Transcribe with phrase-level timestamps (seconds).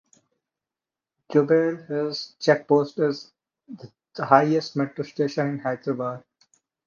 [1.31, 3.31] Jubilee Hills Check Post is
[4.15, 6.23] the highest metro station in Hyderabad.